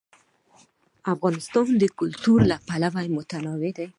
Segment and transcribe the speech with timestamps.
[1.13, 3.87] افغانستان د کلتور له پلوه متنوع دی.